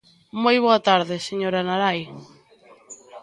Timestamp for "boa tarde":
0.65-1.25